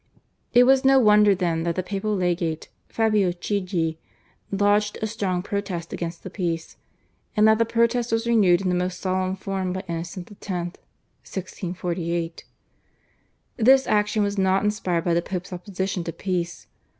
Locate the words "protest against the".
5.43-6.31